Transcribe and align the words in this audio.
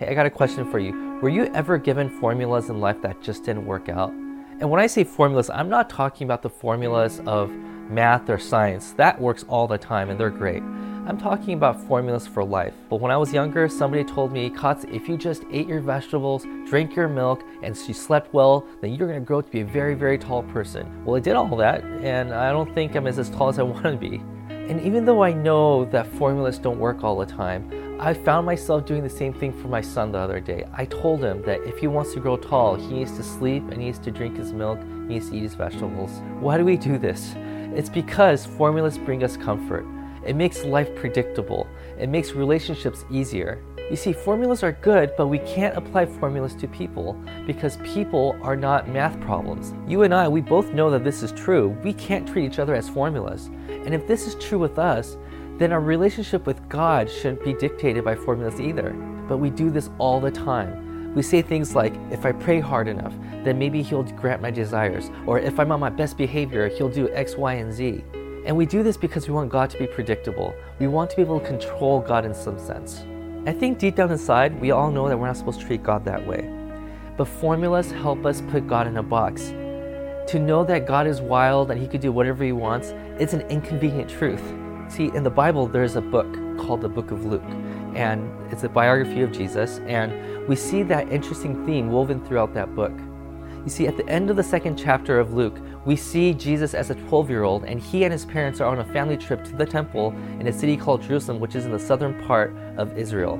Hey, 0.00 0.06
I 0.06 0.14
got 0.14 0.24
a 0.24 0.30
question 0.30 0.64
for 0.70 0.78
you. 0.78 1.18
Were 1.20 1.28
you 1.28 1.52
ever 1.52 1.76
given 1.76 2.08
formulas 2.08 2.70
in 2.70 2.80
life 2.80 3.02
that 3.02 3.20
just 3.20 3.44
didn't 3.44 3.66
work 3.66 3.90
out? 3.90 4.08
And 4.08 4.70
when 4.70 4.80
I 4.80 4.86
say 4.86 5.04
formulas, 5.04 5.50
I'm 5.50 5.68
not 5.68 5.90
talking 5.90 6.26
about 6.26 6.40
the 6.40 6.48
formulas 6.48 7.20
of 7.26 7.50
math 7.50 8.30
or 8.30 8.38
science. 8.38 8.92
That 8.92 9.20
works 9.20 9.44
all 9.46 9.68
the 9.68 9.76
time 9.76 10.08
and 10.08 10.18
they're 10.18 10.30
great. 10.30 10.62
I'm 10.62 11.18
talking 11.18 11.52
about 11.52 11.86
formulas 11.86 12.26
for 12.26 12.42
life. 12.42 12.72
But 12.88 13.02
when 13.02 13.10
I 13.10 13.18
was 13.18 13.34
younger, 13.34 13.68
somebody 13.68 14.02
told 14.02 14.32
me, 14.32 14.48
Katz, 14.48 14.84
if 14.84 15.06
you 15.06 15.18
just 15.18 15.44
ate 15.52 15.68
your 15.68 15.82
vegetables, 15.82 16.46
drank 16.66 16.96
your 16.96 17.08
milk, 17.08 17.42
and 17.62 17.76
you 17.86 17.92
slept 17.92 18.32
well, 18.32 18.66
then 18.80 18.94
you're 18.94 19.12
to 19.12 19.20
grow 19.20 19.42
to 19.42 19.50
be 19.50 19.60
a 19.60 19.66
very, 19.66 19.94
very 19.94 20.16
tall 20.16 20.44
person. 20.44 21.04
Well, 21.04 21.16
I 21.16 21.20
did 21.20 21.36
all 21.36 21.54
that, 21.56 21.84
and 21.84 22.32
I 22.32 22.52
don't 22.52 22.74
think 22.74 22.94
I'm 22.94 23.06
as, 23.06 23.18
as 23.18 23.28
tall 23.28 23.50
as 23.50 23.58
I 23.58 23.62
want 23.64 23.82
to 23.82 23.96
be. 23.96 24.22
And 24.48 24.80
even 24.80 25.04
though 25.04 25.22
I 25.22 25.34
know 25.34 25.84
that 25.86 26.06
formulas 26.06 26.58
don't 26.58 26.78
work 26.78 27.04
all 27.04 27.18
the 27.18 27.26
time, 27.26 27.68
I 28.02 28.14
found 28.14 28.46
myself 28.46 28.86
doing 28.86 29.02
the 29.02 29.10
same 29.10 29.34
thing 29.34 29.52
for 29.52 29.68
my 29.68 29.82
son 29.82 30.12
the 30.12 30.18
other 30.18 30.40
day. 30.40 30.64
I 30.72 30.86
told 30.86 31.22
him 31.22 31.42
that 31.42 31.60
if 31.64 31.76
he 31.76 31.86
wants 31.86 32.14
to 32.14 32.20
grow 32.20 32.38
tall, 32.38 32.74
he 32.74 32.94
needs 32.94 33.14
to 33.18 33.22
sleep 33.22 33.62
and 33.64 33.74
he 33.74 33.88
needs 33.88 33.98
to 33.98 34.10
drink 34.10 34.38
his 34.38 34.54
milk, 34.54 34.80
he 34.80 35.16
needs 35.16 35.28
to 35.28 35.36
eat 35.36 35.42
his 35.42 35.54
vegetables. 35.54 36.22
Why 36.40 36.56
do 36.56 36.64
we 36.64 36.78
do 36.78 36.96
this? 36.96 37.34
It's 37.76 37.90
because 37.90 38.46
formulas 38.46 38.96
bring 38.96 39.22
us 39.22 39.36
comfort. 39.36 39.84
It 40.24 40.34
makes 40.34 40.64
life 40.64 40.96
predictable. 40.96 41.66
It 41.98 42.08
makes 42.08 42.32
relationships 42.32 43.04
easier. 43.10 43.62
You 43.90 43.96
see, 43.96 44.14
formulas 44.14 44.62
are 44.62 44.72
good, 44.72 45.12
but 45.18 45.26
we 45.26 45.40
can't 45.40 45.76
apply 45.76 46.06
formulas 46.06 46.54
to 46.54 46.68
people 46.68 47.22
because 47.46 47.76
people 47.78 48.34
are 48.40 48.56
not 48.56 48.88
math 48.88 49.20
problems. 49.20 49.74
You 49.86 50.04
and 50.04 50.14
I, 50.14 50.26
we 50.26 50.40
both 50.40 50.72
know 50.72 50.90
that 50.90 51.04
this 51.04 51.22
is 51.22 51.32
true. 51.32 51.76
We 51.84 51.92
can't 51.92 52.26
treat 52.26 52.46
each 52.46 52.60
other 52.60 52.74
as 52.74 52.88
formulas. 52.88 53.50
And 53.68 53.92
if 53.92 54.06
this 54.06 54.26
is 54.26 54.36
true 54.36 54.58
with 54.58 54.78
us, 54.78 55.18
then 55.60 55.74
our 55.74 55.80
relationship 55.80 56.46
with 56.46 56.66
God 56.70 57.10
shouldn't 57.10 57.44
be 57.44 57.52
dictated 57.52 58.02
by 58.02 58.14
formulas 58.14 58.58
either. 58.58 58.94
But 59.28 59.36
we 59.36 59.50
do 59.50 59.68
this 59.68 59.90
all 59.98 60.18
the 60.18 60.30
time. 60.30 61.12
We 61.14 61.22
say 61.22 61.42
things 61.42 61.74
like, 61.74 61.92
if 62.10 62.24
I 62.24 62.32
pray 62.32 62.60
hard 62.60 62.88
enough, 62.88 63.12
then 63.44 63.58
maybe 63.58 63.82
He'll 63.82 64.04
grant 64.04 64.40
my 64.40 64.50
desires. 64.50 65.10
Or 65.26 65.38
if 65.38 65.60
I'm 65.60 65.70
on 65.70 65.78
my 65.78 65.90
best 65.90 66.16
behavior, 66.16 66.68
He'll 66.68 66.88
do 66.88 67.12
X, 67.12 67.36
Y, 67.36 67.52
and 67.52 67.70
Z. 67.70 68.02
And 68.46 68.56
we 68.56 68.64
do 68.64 68.82
this 68.82 68.96
because 68.96 69.28
we 69.28 69.34
want 69.34 69.50
God 69.50 69.68
to 69.68 69.78
be 69.78 69.86
predictable. 69.86 70.54
We 70.78 70.86
want 70.86 71.10
to 71.10 71.16
be 71.16 71.20
able 71.20 71.40
to 71.40 71.46
control 71.46 72.00
God 72.00 72.24
in 72.24 72.32
some 72.32 72.58
sense. 72.58 73.04
I 73.46 73.52
think 73.52 73.78
deep 73.78 73.96
down 73.96 74.10
inside, 74.10 74.58
we 74.62 74.70
all 74.70 74.90
know 74.90 75.10
that 75.10 75.18
we're 75.18 75.26
not 75.26 75.36
supposed 75.36 75.60
to 75.60 75.66
treat 75.66 75.82
God 75.82 76.06
that 76.06 76.26
way. 76.26 76.50
But 77.18 77.28
formulas 77.28 77.90
help 77.90 78.24
us 78.24 78.40
put 78.50 78.66
God 78.66 78.86
in 78.86 78.96
a 78.96 79.02
box. 79.02 79.48
To 80.28 80.38
know 80.38 80.64
that 80.64 80.86
God 80.86 81.06
is 81.06 81.20
wild 81.20 81.70
and 81.70 81.78
He 81.78 81.86
could 81.86 82.00
do 82.00 82.12
whatever 82.12 82.44
He 82.44 82.52
wants, 82.52 82.94
it's 83.18 83.34
an 83.34 83.42
inconvenient 83.50 84.08
truth. 84.08 84.42
See, 84.90 85.12
in 85.14 85.22
the 85.22 85.30
Bible, 85.30 85.68
there's 85.68 85.94
a 85.94 86.00
book 86.00 86.26
called 86.58 86.80
the 86.80 86.88
Book 86.88 87.12
of 87.12 87.24
Luke, 87.24 87.48
and 87.94 88.28
it's 88.50 88.64
a 88.64 88.68
biography 88.68 89.22
of 89.22 89.30
Jesus, 89.30 89.78
and 89.86 90.48
we 90.48 90.56
see 90.56 90.82
that 90.82 91.12
interesting 91.12 91.64
theme 91.64 91.92
woven 91.92 92.26
throughout 92.26 92.52
that 92.54 92.74
book. 92.74 92.90
You 93.62 93.68
see, 93.68 93.86
at 93.86 93.96
the 93.96 94.08
end 94.08 94.30
of 94.30 94.36
the 94.36 94.42
second 94.42 94.76
chapter 94.76 95.20
of 95.20 95.32
Luke, 95.32 95.56
we 95.84 95.94
see 95.94 96.34
Jesus 96.34 96.74
as 96.74 96.90
a 96.90 96.96
12 96.96 97.30
year 97.30 97.44
old, 97.44 97.66
and 97.66 97.78
he 97.78 98.02
and 98.02 98.12
his 98.12 98.24
parents 98.24 98.60
are 98.60 98.68
on 98.68 98.80
a 98.80 98.92
family 98.92 99.16
trip 99.16 99.44
to 99.44 99.56
the 99.56 99.64
temple 99.64 100.10
in 100.40 100.48
a 100.48 100.52
city 100.52 100.76
called 100.76 101.02
Jerusalem, 101.02 101.38
which 101.38 101.54
is 101.54 101.66
in 101.66 101.70
the 101.70 101.78
southern 101.78 102.20
part 102.26 102.52
of 102.76 102.98
Israel. 102.98 103.38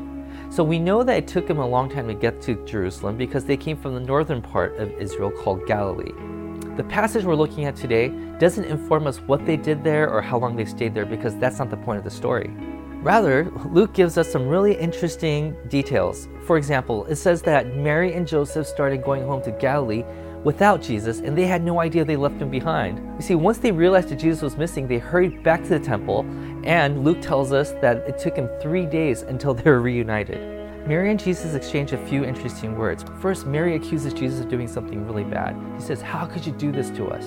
So 0.50 0.62
we 0.62 0.78
know 0.78 1.02
that 1.02 1.16
it 1.16 1.26
took 1.26 1.50
him 1.50 1.58
a 1.58 1.66
long 1.66 1.90
time 1.90 2.06
to 2.06 2.14
get 2.14 2.40
to 2.42 2.64
Jerusalem 2.64 3.16
because 3.16 3.44
they 3.44 3.56
came 3.56 3.76
from 3.76 3.94
the 3.94 4.00
northern 4.00 4.40
part 4.40 4.76
of 4.78 4.92
Israel 5.00 5.32
called 5.32 5.66
Galilee. 5.66 6.12
The 6.76 6.84
passage 6.84 7.24
we're 7.24 7.34
looking 7.34 7.64
at 7.64 7.76
today 7.76 8.08
doesn't 8.38 8.64
inform 8.64 9.06
us 9.06 9.18
what 9.18 9.44
they 9.44 9.56
did 9.56 9.84
there 9.84 10.10
or 10.10 10.22
how 10.22 10.38
long 10.38 10.56
they 10.56 10.64
stayed 10.64 10.94
there 10.94 11.06
because 11.06 11.36
that's 11.36 11.58
not 11.58 11.70
the 11.70 11.76
point 11.76 11.98
of 11.98 12.04
the 12.04 12.10
story. 12.10 12.50
Rather, 13.02 13.50
Luke 13.70 13.94
gives 13.94 14.18
us 14.18 14.30
some 14.30 14.46
really 14.46 14.74
interesting 14.74 15.56
details. 15.68 16.28
For 16.46 16.58
example, 16.58 17.06
it 17.06 17.16
says 17.16 17.40
that 17.42 17.74
Mary 17.76 18.12
and 18.12 18.28
Joseph 18.28 18.66
started 18.66 19.02
going 19.02 19.24
home 19.24 19.42
to 19.42 19.50
Galilee 19.52 20.04
without 20.44 20.82
Jesus, 20.82 21.20
and 21.20 21.36
they 21.36 21.46
had 21.46 21.62
no 21.64 21.80
idea 21.80 22.04
they 22.04 22.16
left 22.16 22.40
him 22.40 22.50
behind. 22.50 22.98
You 23.16 23.22
see, 23.22 23.34
once 23.34 23.58
they 23.58 23.72
realized 23.72 24.10
that 24.10 24.16
Jesus 24.16 24.42
was 24.42 24.56
missing, 24.56 24.86
they 24.86 24.98
hurried 24.98 25.42
back 25.42 25.62
to 25.62 25.68
the 25.70 25.80
temple, 25.80 26.26
and 26.64 27.04
Luke 27.04 27.22
tells 27.22 27.52
us 27.52 27.72
that 27.80 27.98
it 28.08 28.18
took 28.18 28.36
him 28.36 28.48
three 28.60 28.84
days 28.84 29.22
until 29.22 29.54
they 29.54 29.70
were 29.70 29.80
reunited. 29.80 30.59
Mary 30.86 31.10
and 31.10 31.20
Jesus 31.20 31.54
exchange 31.54 31.92
a 31.92 32.06
few 32.06 32.24
interesting 32.24 32.76
words. 32.76 33.04
First, 33.20 33.46
Mary 33.46 33.76
accuses 33.76 34.14
Jesus 34.14 34.40
of 34.40 34.48
doing 34.48 34.66
something 34.66 35.06
really 35.06 35.24
bad. 35.24 35.54
He 35.76 35.82
says, 35.82 36.00
How 36.00 36.26
could 36.26 36.46
you 36.46 36.52
do 36.52 36.72
this 36.72 36.90
to 36.90 37.08
us? 37.08 37.24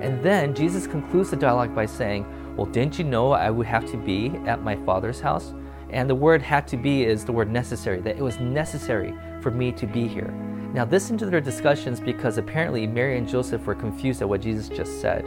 And 0.00 0.22
then 0.22 0.54
Jesus 0.54 0.86
concludes 0.86 1.30
the 1.30 1.36
dialogue 1.36 1.74
by 1.74 1.86
saying, 1.86 2.26
Well, 2.56 2.66
didn't 2.66 2.98
you 2.98 3.04
know 3.04 3.32
I 3.32 3.50
would 3.50 3.66
have 3.66 3.90
to 3.90 3.96
be 3.96 4.28
at 4.46 4.62
my 4.62 4.76
Father's 4.84 5.20
house? 5.20 5.54
And 5.90 6.08
the 6.08 6.14
word 6.14 6.42
had 6.42 6.66
to 6.68 6.76
be 6.76 7.04
is 7.04 7.24
the 7.24 7.32
word 7.32 7.50
necessary, 7.50 8.00
that 8.00 8.16
it 8.16 8.22
was 8.22 8.40
necessary 8.40 9.14
for 9.40 9.50
me 9.50 9.70
to 9.72 9.86
be 9.86 10.08
here. 10.08 10.32
Now, 10.72 10.84
listen 10.86 11.16
to 11.18 11.26
their 11.26 11.40
discussions 11.40 12.00
because 12.00 12.38
apparently 12.38 12.86
Mary 12.86 13.16
and 13.16 13.28
Joseph 13.28 13.64
were 13.66 13.76
confused 13.76 14.22
at 14.22 14.28
what 14.28 14.40
Jesus 14.40 14.68
just 14.68 15.00
said. 15.00 15.24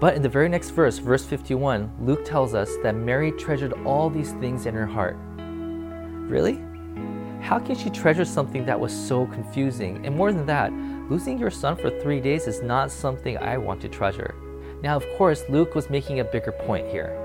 But 0.00 0.14
in 0.14 0.22
the 0.22 0.28
very 0.28 0.48
next 0.48 0.70
verse, 0.70 0.98
verse 0.98 1.24
51, 1.24 1.92
Luke 2.00 2.24
tells 2.24 2.54
us 2.54 2.70
that 2.82 2.94
Mary 2.94 3.32
treasured 3.32 3.74
all 3.84 4.08
these 4.08 4.32
things 4.34 4.66
in 4.66 4.74
her 4.74 4.86
heart. 4.86 5.16
Really? 6.28 6.62
How 7.48 7.58
can 7.58 7.76
she 7.78 7.88
treasure 7.88 8.26
something 8.26 8.66
that 8.66 8.78
was 8.78 8.92
so 8.92 9.24
confusing? 9.24 10.04
And 10.04 10.14
more 10.14 10.34
than 10.34 10.44
that, 10.44 10.70
losing 11.08 11.38
your 11.38 11.50
son 11.50 11.76
for 11.76 11.88
three 11.88 12.20
days 12.20 12.46
is 12.46 12.60
not 12.60 12.90
something 12.90 13.38
I 13.38 13.56
want 13.56 13.80
to 13.80 13.88
treasure. 13.88 14.34
Now, 14.82 14.96
of 14.96 15.06
course, 15.16 15.44
Luke 15.48 15.74
was 15.74 15.88
making 15.88 16.20
a 16.20 16.24
bigger 16.24 16.52
point 16.52 16.86
here. 16.88 17.16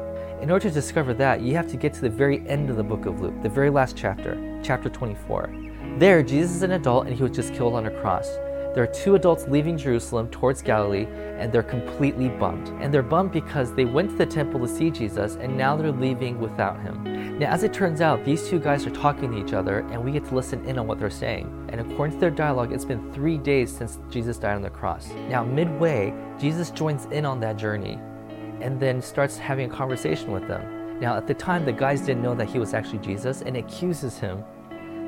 In 0.42 0.50
order 0.50 0.70
to 0.70 0.74
discover 0.74 1.14
that, 1.16 1.42
you 1.42 1.56
have 1.56 1.68
to 1.72 1.76
get 1.76 1.94
to 1.96 2.00
the 2.00 2.10
very 2.10 2.40
end 2.48 2.70
of 2.70 2.78
the 2.78 2.84
book 2.84 3.06
of 3.06 3.20
Luke, 3.20 3.34
the 3.44 3.50
very 3.50 3.70
last 3.70 3.98
chapter, 3.98 4.62
chapter 4.64 4.88
24. 4.88 5.54
There, 5.98 6.24
Jesus 6.24 6.56
is 6.56 6.64
an 6.64 6.72
adult 6.72 7.06
and 7.06 7.14
he 7.14 7.22
was 7.22 7.34
just 7.34 7.54
killed 7.54 7.74
on 7.74 7.88
a 7.88 7.92
cross. 8.00 8.30
There 8.74 8.82
are 8.82 8.88
two 8.88 9.14
adults 9.14 9.46
leaving 9.48 9.78
Jerusalem 9.78 10.30
towards 10.30 10.64
Galilee, 10.64 11.06
and 11.38 11.52
they're 11.52 11.62
completely 11.62 12.30
bummed. 12.30 12.70
And 12.82 12.92
they're 12.92 13.04
bummed 13.04 13.32
because 13.32 13.72
they 13.72 13.86
went 13.86 14.10
to 14.10 14.16
the 14.18 14.26
temple 14.26 14.60
to 14.62 14.68
see 14.68 14.90
Jesus, 14.90 15.36
and 15.36 15.56
now 15.56 15.76
they're 15.76 15.92
leaving 15.92 16.40
without 16.40 16.82
him. 16.82 17.38
Now, 17.38 17.52
as 17.52 17.62
it 17.62 17.72
turns 17.72 18.02
out, 18.02 18.26
these 18.26 18.50
two 18.50 18.60
guys 18.60 18.88
are 18.88 18.92
talking 18.92 19.32
to 19.32 19.38
each 19.38 19.54
other, 19.54 19.80
and 19.92 20.04
we 20.04 20.12
get 20.12 20.26
to 20.26 20.34
listen 20.34 20.66
in 20.66 20.80
on 20.80 20.88
what 20.88 20.98
they're 20.98 21.12
saying. 21.12 21.70
And 21.70 21.82
according 21.82 22.16
to 22.16 22.20
their 22.20 22.32
dialogue, 22.32 22.74
it's 22.74 22.84
been 22.84 23.14
three 23.14 23.38
days 23.38 23.72
since 23.72 24.00
Jesus 24.10 24.40
died 24.40 24.56
on 24.56 24.64
the 24.64 24.72
cross. 24.72 25.08
Now, 25.30 25.44
midway, 25.44 26.12
Jesus 26.40 26.72
joins 26.72 27.06
in 27.06 27.26
on 27.26 27.40
that 27.42 27.58
journey 27.58 28.00
and 28.60 28.80
then 28.80 29.04
starts 29.04 29.38
having 29.38 29.72
a 29.72 29.76
conversation 29.76 30.32
with 30.32 30.48
them. 30.48 31.00
Now, 31.00 31.16
at 31.16 31.28
the 31.28 31.34
time, 31.36 31.64
the 31.64 31.74
guys 31.74 32.02
didn't 32.02 32.24
know 32.24 32.34
that 32.34 32.50
he 32.50 32.58
was 32.58 32.74
actually 32.74 33.00
Jesus 33.00 33.44
and 33.44 33.56
accuses 33.58 34.18
him 34.18 34.44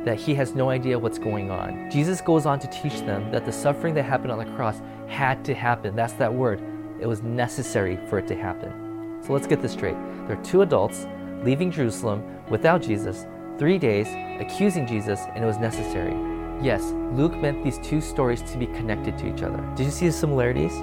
that 0.05 0.17
he 0.19 0.35
has 0.35 0.53
no 0.53 0.69
idea 0.69 0.97
what's 0.97 1.17
going 1.17 1.49
on. 1.49 1.89
Jesus 1.89 2.21
goes 2.21 2.45
on 2.45 2.59
to 2.59 2.67
teach 2.67 2.99
them 3.01 3.31
that 3.31 3.45
the 3.45 3.51
suffering 3.51 3.93
that 3.95 4.03
happened 4.03 4.31
on 4.31 4.38
the 4.38 4.55
cross 4.55 4.81
had 5.07 5.43
to 5.45 5.53
happen. 5.53 5.95
That's 5.95 6.13
that 6.13 6.33
word. 6.33 6.61
It 6.99 7.07
was 7.07 7.23
necessary 7.23 7.99
for 8.07 8.19
it 8.19 8.27
to 8.27 8.35
happen. 8.35 9.19
So 9.25 9.33
let's 9.33 9.47
get 9.47 9.61
this 9.61 9.73
straight. 9.73 9.97
There 10.27 10.39
are 10.39 10.43
two 10.43 10.61
adults 10.61 11.07
leaving 11.43 11.71
Jerusalem 11.71 12.23
without 12.49 12.81
Jesus, 12.81 13.25
three 13.57 13.79
days, 13.79 14.07
accusing 14.39 14.85
Jesus, 14.85 15.19
and 15.33 15.43
it 15.43 15.47
was 15.47 15.57
necessary. 15.57 16.13
Yes, 16.61 16.83
Luke 17.13 17.35
meant 17.35 17.63
these 17.63 17.79
two 17.79 17.99
stories 17.99 18.41
to 18.43 18.57
be 18.57 18.67
connected 18.67 19.17
to 19.17 19.33
each 19.33 19.41
other. 19.41 19.57
Did 19.75 19.85
you 19.85 19.91
see 19.91 20.07
the 20.07 20.13
similarities? 20.13 20.73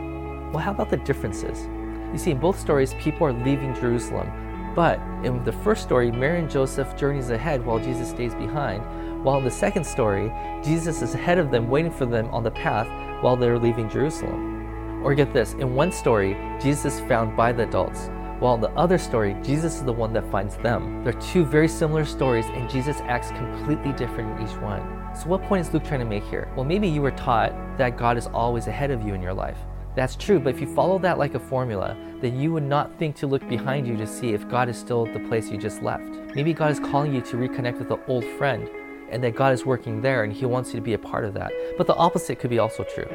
Well, 0.52 0.58
how 0.58 0.72
about 0.72 0.90
the 0.90 0.98
differences? 0.98 1.66
You 2.12 2.18
see, 2.18 2.32
in 2.32 2.38
both 2.38 2.58
stories, 2.58 2.94
people 2.94 3.26
are 3.26 3.32
leaving 3.32 3.74
Jerusalem. 3.74 4.30
But 4.74 4.98
in 5.22 5.42
the 5.44 5.52
first 5.52 5.82
story, 5.82 6.10
Mary 6.10 6.40
and 6.40 6.50
Joseph 6.50 6.96
journeys 6.96 7.30
ahead 7.30 7.64
while 7.64 7.78
Jesus 7.78 8.10
stays 8.10 8.34
behind. 8.34 8.82
While 9.22 9.38
in 9.38 9.44
the 9.44 9.52
second 9.52 9.84
story, 9.84 10.32
Jesus 10.64 11.00
is 11.00 11.14
ahead 11.14 11.38
of 11.38 11.52
them, 11.52 11.70
waiting 11.70 11.92
for 11.92 12.06
them 12.06 12.26
on 12.34 12.42
the 12.42 12.50
path 12.50 12.88
while 13.22 13.36
they're 13.36 13.56
leaving 13.56 13.88
Jerusalem. 13.88 15.00
Or 15.04 15.14
get 15.14 15.32
this 15.32 15.52
in 15.52 15.76
one 15.76 15.92
story, 15.92 16.36
Jesus 16.60 16.96
is 16.96 17.00
found 17.02 17.36
by 17.36 17.52
the 17.52 17.62
adults, 17.62 18.10
while 18.40 18.56
in 18.56 18.60
the 18.60 18.70
other 18.70 18.98
story, 18.98 19.36
Jesus 19.44 19.76
is 19.76 19.84
the 19.84 19.92
one 19.92 20.12
that 20.14 20.28
finds 20.32 20.56
them. 20.56 21.04
They're 21.04 21.12
two 21.12 21.44
very 21.44 21.68
similar 21.68 22.04
stories, 22.04 22.46
and 22.46 22.68
Jesus 22.68 22.96
acts 23.02 23.30
completely 23.30 23.92
different 23.92 24.40
in 24.40 24.48
each 24.48 24.56
one. 24.56 24.82
So, 25.14 25.28
what 25.28 25.44
point 25.44 25.64
is 25.64 25.72
Luke 25.72 25.84
trying 25.84 26.00
to 26.00 26.06
make 26.06 26.24
here? 26.24 26.50
Well, 26.56 26.64
maybe 26.64 26.88
you 26.88 27.00
were 27.00 27.12
taught 27.12 27.52
that 27.78 27.96
God 27.96 28.18
is 28.18 28.26
always 28.26 28.66
ahead 28.66 28.90
of 28.90 29.02
you 29.06 29.14
in 29.14 29.22
your 29.22 29.34
life. 29.34 29.58
That's 29.94 30.16
true, 30.16 30.40
but 30.40 30.52
if 30.52 30.60
you 30.60 30.74
follow 30.74 30.98
that 30.98 31.18
like 31.18 31.36
a 31.36 31.38
formula, 31.38 31.96
then 32.20 32.40
you 32.40 32.52
would 32.52 32.64
not 32.64 32.92
think 32.98 33.14
to 33.16 33.28
look 33.28 33.48
behind 33.48 33.86
you 33.86 33.96
to 33.98 34.06
see 34.06 34.32
if 34.32 34.48
God 34.48 34.68
is 34.68 34.76
still 34.76 35.06
at 35.06 35.12
the 35.12 35.28
place 35.28 35.48
you 35.48 35.58
just 35.58 35.80
left. 35.80 36.10
Maybe 36.34 36.52
God 36.52 36.72
is 36.72 36.80
calling 36.80 37.14
you 37.14 37.20
to 37.20 37.36
reconnect 37.36 37.78
with 37.78 37.92
an 37.92 38.00
old 38.08 38.24
friend 38.24 38.68
and 39.12 39.22
that 39.22 39.36
God 39.36 39.52
is 39.52 39.66
working 39.66 40.00
there 40.00 40.24
and 40.24 40.32
He 40.32 40.46
wants 40.46 40.70
you 40.72 40.80
to 40.80 40.84
be 40.84 40.94
a 40.94 40.98
part 40.98 41.24
of 41.24 41.34
that. 41.34 41.52
But 41.76 41.86
the 41.86 41.94
opposite 41.94 42.38
could 42.38 42.50
be 42.50 42.58
also 42.58 42.84
true. 42.84 43.06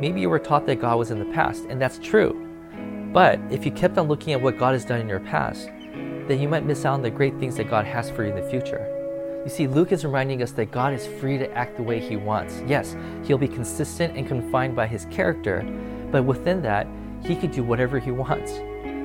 Maybe 0.00 0.20
you 0.20 0.28
were 0.28 0.38
taught 0.38 0.66
that 0.66 0.80
God 0.80 0.98
was 0.98 1.10
in 1.10 1.18
the 1.18 1.32
past, 1.34 1.64
and 1.70 1.80
that's 1.80 1.98
true. 1.98 2.42
But 3.12 3.40
if 3.50 3.64
you 3.64 3.72
kept 3.72 3.96
on 3.96 4.08
looking 4.08 4.34
at 4.34 4.40
what 4.40 4.58
God 4.58 4.74
has 4.74 4.84
done 4.84 5.00
in 5.00 5.08
your 5.08 5.20
past, 5.20 5.68
then 6.28 6.40
you 6.40 6.48
might 6.48 6.66
miss 6.66 6.84
out 6.84 6.94
on 6.94 7.02
the 7.02 7.10
great 7.10 7.38
things 7.38 7.56
that 7.56 7.70
God 7.70 7.86
has 7.86 8.10
for 8.10 8.24
you 8.24 8.34
in 8.34 8.42
the 8.42 8.50
future. 8.50 8.92
You 9.44 9.50
see, 9.50 9.68
Luke 9.68 9.92
is 9.92 10.04
reminding 10.04 10.42
us 10.42 10.50
that 10.52 10.72
God 10.72 10.92
is 10.92 11.06
free 11.06 11.38
to 11.38 11.50
act 11.52 11.76
the 11.76 11.82
way 11.82 12.00
He 12.00 12.16
wants. 12.16 12.60
Yes, 12.66 12.96
He'll 13.24 13.38
be 13.38 13.48
consistent 13.48 14.16
and 14.16 14.26
confined 14.26 14.74
by 14.74 14.86
His 14.86 15.06
character, 15.06 15.62
but 16.10 16.24
within 16.24 16.60
that, 16.62 16.86
He 17.24 17.36
can 17.36 17.50
do 17.50 17.62
whatever 17.62 17.98
He 17.98 18.10
wants. 18.10 18.52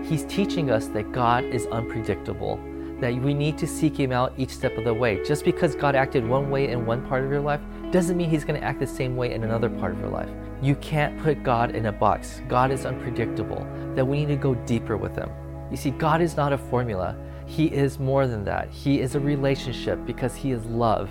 He's 0.09 0.25
teaching 0.25 0.71
us 0.71 0.88
that 0.88 1.12
God 1.12 1.44
is 1.44 1.68
unpredictable, 1.68 2.59
that 3.01 3.13
we 3.15 3.33
need 3.33 3.57
to 3.57 3.68
seek 3.68 3.98
Him 3.98 4.12
out 4.12 4.33
each 4.38 4.51
step 4.51 4.77
of 4.77 4.86
the 4.86 4.94
way. 4.94 5.21
Just 5.25 5.44
because 5.44 5.75
God 5.75 5.95
acted 5.95 6.25
one 6.25 6.50
way 6.50 6.69
in 6.69 6.86
one 6.86 7.06
part 7.07 7.24
of 7.25 7.31
your 7.31 7.42
life 7.42 7.59
doesn't 7.92 8.15
mean 8.15 8.30
He's 8.30 8.45
going 8.45 8.59
to 8.59 8.65
act 8.65 8.80
the 8.80 8.88
same 8.88 9.18
way 9.18 9.33
in 9.33 9.44
another 9.44 9.69
part 9.69 9.92
of 9.92 10.00
your 10.00 10.09
life. 10.09 10.30
You 10.62 10.75
can't 10.75 11.19
put 11.21 11.44
God 11.44 11.75
in 11.75 11.88
a 11.88 11.92
box. 11.92 12.42
God 12.48 12.71
is 12.71 12.86
unpredictable, 12.86 13.68
that 13.95 14.06
we 14.06 14.19
need 14.19 14.27
to 14.27 14.36
go 14.36 14.56
deeper 14.56 14.95
with 14.95 15.15
Him. 15.15 15.30
You 15.71 15.77
see, 15.77 15.89
God 15.92 16.21
is 16.21 16.38
not 16.38 16.53
a 16.53 16.57
formula, 16.57 17.18
He 17.48 17.65
is 17.65 18.00
more 18.00 18.27
than 18.27 18.45
that. 18.45 18.69
He 18.69 19.01
is 19.01 19.15
a 19.15 19.19
relationship 19.19 20.06
because 20.06 20.36
He 20.36 20.51
is 20.51 20.63
love. 20.65 21.09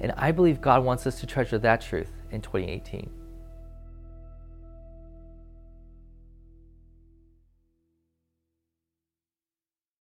And 0.00 0.12
I 0.16 0.32
believe 0.32 0.60
God 0.60 0.84
wants 0.84 1.06
us 1.06 1.20
to 1.20 1.26
treasure 1.26 1.58
that 1.58 1.80
truth 1.80 2.10
in 2.30 2.40
2018. 2.40 3.10